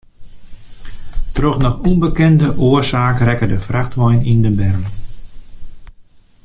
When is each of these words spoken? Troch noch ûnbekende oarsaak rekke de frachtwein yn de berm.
Troch 1.35 1.59
noch 1.63 1.79
ûnbekende 1.89 2.47
oarsaak 2.67 3.17
rekke 3.27 3.47
de 3.51 3.59
frachtwein 3.67 4.25
yn 4.31 4.39
de 4.45 4.51
berm. 4.59 4.83